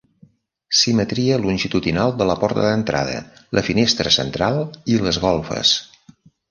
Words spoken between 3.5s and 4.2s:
la finestra